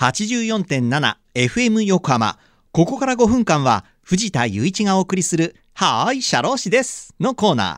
[0.00, 2.38] 84.7FM 横浜。
[2.72, 7.76] ここから5分間は藤田雄一がお送りするはーい、社労士ですのコーナー。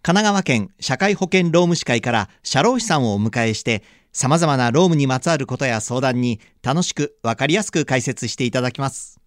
[0.00, 3.82] 神奈川県社会保険労務士会から社労士さんをお迎えして
[4.12, 9.18] 様々な労務にまつわることや相談に楽しくわかりやすく解説していただきます。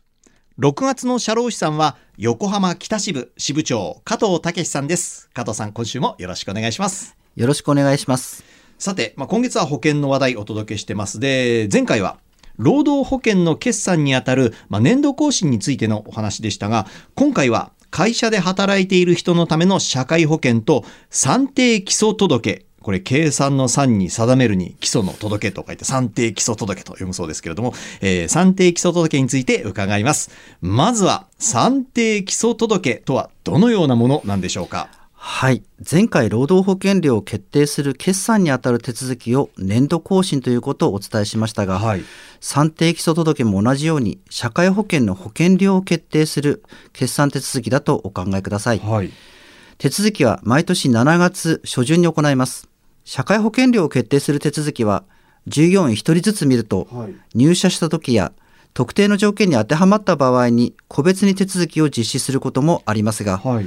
[0.57, 5.29] 6月の社労士さんは横浜北支部支部長加藤武さんです。
[5.33, 7.17] 加藤さん今週もよろしくお願いします。
[7.35, 8.50] よろしくお願いします。
[8.81, 11.19] さて、まあ、今月は保険の話題をお届けしてます。
[11.19, 12.17] で、前回は
[12.57, 30.31] 労働保険の決算にあたる、まあ、年度更新についてのお話でしたが、今回は会社で働いている人のための社会保険と算定基礎届これ、計算の算に定めるに基礎の届けと書いて算定基礎届と読むそうですけれども、えー、算定基礎届について伺います。
[30.61, 35.00] まずは、算定基礎届とはどのようなものなんでしょうか？
[35.23, 35.61] はい。
[35.89, 42.03] 前回労働保険料を決定する決算にあたる手続きを年度更新ということをお伝えしましたが、はい。
[42.39, 48.79] 算定基礎届も同じように社会保険の保険料を決定する決算手続きだとお考えください。
[48.79, 49.11] はい。
[49.77, 52.67] 手続きは毎年7月初旬に行います。
[53.03, 55.03] 社会保険料を決定する手続きは
[55.45, 58.31] 従業員1人ずつ見ると、はい入社した時や
[58.73, 63.65] 特定の条件に当てはまった場合に個別に手続きを実施することもありますが、はい。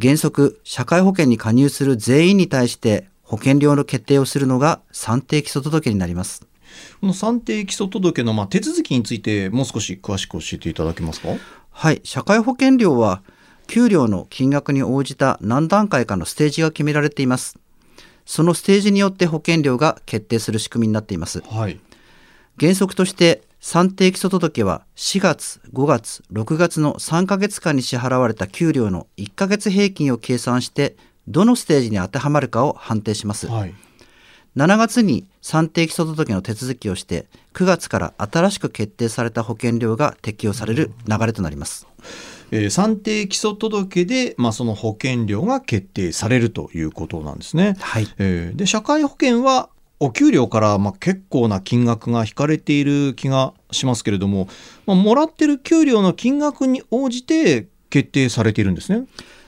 [0.00, 6.46] 原則社会保険に加入する全員に対して保険料の決定をするのが算定基礎届になります。
[7.00, 11.28] この算定基礎届のまあ手続きについてもう少し詳しく教えていただけますか？
[11.70, 13.22] はい、社会保険料は
[13.66, 17.56] 給料の金額に応じた何段階かのステージが決められています。
[18.26, 21.40] そのステージによって保険料が決定する仕組みになっています。
[21.42, 21.78] はい。
[22.58, 30.96] 原則として算定基礎届は4月、5月、6月の3ヶ月間に支払われた給料の1ヶ月平均を計算して
[31.28, 33.46] どのステージに当てはまるかを判定します。
[33.46, 33.74] はい。
[34.54, 41.86] 7月に算定基礎届の手続きをして9月から新しく決定された保険料が適用される流れとなります。
[42.50, 47.76] えー、算定基礎届で、まあ、その保険料が決定されるということなんですね。
[47.80, 48.06] はい。
[48.18, 49.70] えーで社会保険は
[50.00, 54.48] お給料からまあ結構な金額が引かれている気がしますけれども、
[54.86, 59.06] まあ、もらってる給料の金額に応じて決定されているんですね。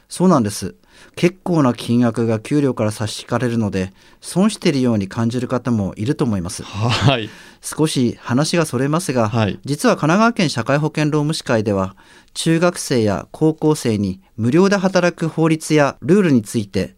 [0.08, 0.76] そうなんです。
[1.14, 6.62] 結構な金額が給料から差し引かれるので損しているように感じる方もいると思います。
[6.62, 7.28] はい。
[7.60, 11.96] 少し話がそれますが、はい実は神奈川県社会保険労務士会では
[12.34, 16.94] 中学生や高校生に無料で働く法律やルールについて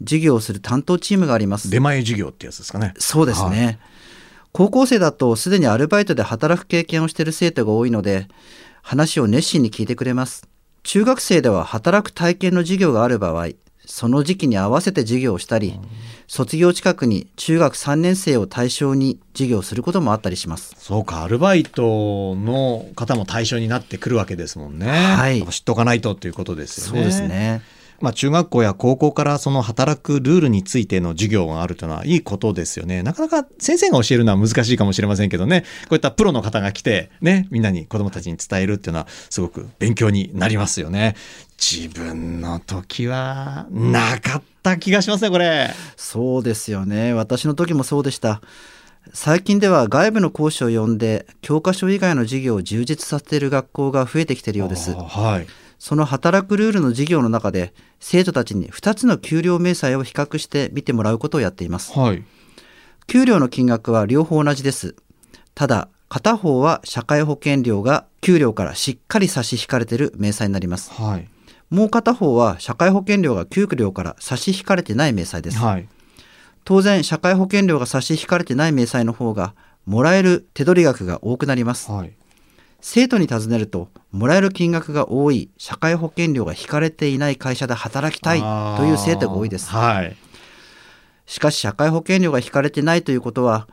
[0.00, 1.70] 授業をする担当チームがあります。
[1.70, 2.94] 出前授業ってやつですかね。
[2.98, 3.78] そうですね、
[4.52, 8.26] 高校生だとすでにアルバイトで働く経験をしている生徒が多いので
[8.82, 10.48] 話を熱心に聞いてくれます
[10.82, 13.48] 中学生では働く体験の授業がある場合
[13.86, 15.78] その時期に合わせて授業をしたり、
[16.26, 24.88] 卒業近くに中学3年生を対象に授業をすることもあったりしますそうか、アルバイトの方も対象になってくるわけですもんね。
[24.88, 27.00] はい知っとかないとっていうことですよね。
[27.00, 27.28] そうです。
[27.28, 27.62] ね
[28.00, 33.02] まあ、中学校や高校からその働くルールについての授業があるというのはいいことですよね。
[33.02, 41.16] なかなか先生が教えるのは難しいかもしれませんけどね、こういったプロの方が来て、ね、みんなに子供たちに伝えるっていうのはすごく勉強になりますよね。
[41.58, 45.70] 自分の時はなかった気がしますね、これ。
[45.96, 48.40] そうですよね私の時もそうでした
[49.12, 55.46] 最近では外部の講師を呼んで教科書以外の授業を充実させている学校が増えてきているようですはい。
[55.78, 62.22] その働くルールの授業の中で生徒たちに2つの給料明細を比較して見てもらうことをやっていますはい。
[63.06, 64.96] 給料の金額は両方同じです
[65.54, 71.28] ただ片方は社会保険料が給料からしっかり差し引かれている明細になりますはい。
[71.70, 75.88] もう片方は社会保険料が給料から差し引かれてない明細ですはい。
[76.64, 79.54] 当然社会保険料が差し引かれてない明細の方が
[79.84, 82.12] もらえる手取り額が多くなりますはい。
[82.88, 88.38] 生徒に尋ねるともらえる金額が多い社会保険料が引かれていない会社で働きたい
[88.78, 90.16] という生徒が多いですはい。
[91.26, 93.66] しかし社会保険料が引かれてないということは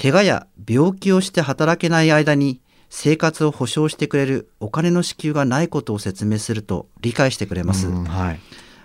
[0.00, 8.40] 怪我や病気をして働けない間に生活を保障してくれるお金の支給がないことを説明すると理解してくれます、うんはい。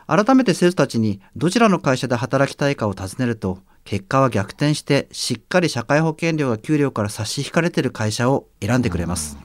[0.08, 9.38] 改めて生徒たちにどちらの会社で働きたいかを尋ねると結果は逆転してしっかり社会保険料が給料から差し引かれている会社を選んでくれます、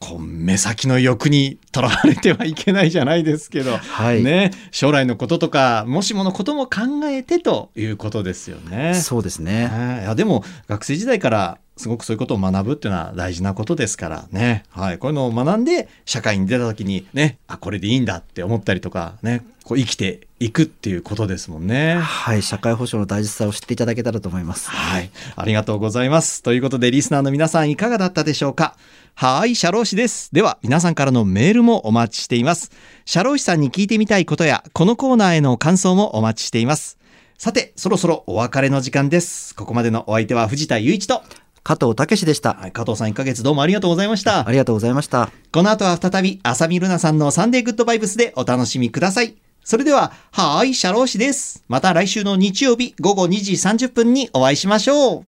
[0.00, 4.22] こう目先の欲にとらわれてはいけないじゃないですけど、はい。
[4.22, 8.94] ね、将来のこととかもしものことも考えてということですよね。
[8.94, 9.68] そうですね。
[9.68, 10.04] ねい。
[10.04, 14.28] やでも学生時代からすごくそういうことを学ぶっていうのは大事なことですから。
[14.30, 14.64] ね。
[14.70, 14.98] はい。
[14.98, 21.96] こういうのを学んで社会に出た時にね、あ、これでいいんだって思ったりとかね、こう生きていくっていうことですもんね。
[21.96, 24.70] はい、社会保障の大事さを知っていただけたらと思います。
[24.70, 25.10] はい。
[25.34, 26.42] ありがとうございます。
[26.42, 28.76] ということで、リスナーの皆さんいかがだったでしょうか？
[29.14, 30.32] はい、社労士です。
[30.32, 32.70] では、皆さんからのメールもお待ちしています。
[33.04, 36.98] 社労士さんに聞いてみたいことや、このコーナーへの感想もお待ちしています。
[37.36, 39.56] さて、そろそろお別れの時間です。
[39.56, 41.24] ここまでのお相手は藤田雄一と、
[41.64, 42.54] 加藤武でした。
[42.54, 44.52] はい、加藤さん1ヶ月どうもありがとうございましたあ。
[44.52, 45.30] りがとうございました。
[45.50, 49.34] この後は再び、浅見ルナさんのサンデーグッドバイブスでお楽しみください。
[49.68, 51.62] それでは、はーい、社労士です。
[51.68, 55.26] また来週の日曜日午後2時30分にお会いしましょう。